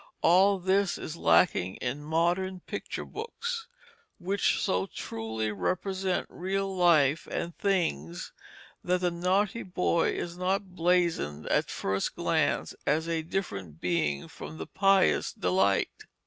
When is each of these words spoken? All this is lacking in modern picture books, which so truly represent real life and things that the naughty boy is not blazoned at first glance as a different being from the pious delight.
All 0.23 0.57
this 0.57 0.97
is 0.97 1.15
lacking 1.15 1.75
in 1.75 2.01
modern 2.03 2.61
picture 2.61 3.05
books, 3.05 3.67
which 4.17 4.59
so 4.59 4.87
truly 4.87 5.51
represent 5.51 6.25
real 6.27 6.75
life 6.75 7.27
and 7.29 7.55
things 7.55 8.31
that 8.83 9.01
the 9.01 9.11
naughty 9.11 9.61
boy 9.61 10.13
is 10.13 10.35
not 10.35 10.73
blazoned 10.73 11.45
at 11.49 11.69
first 11.69 12.15
glance 12.15 12.73
as 12.87 13.07
a 13.07 13.21
different 13.21 13.79
being 13.79 14.27
from 14.27 14.57
the 14.57 14.65
pious 14.65 15.31
delight. 15.33 16.05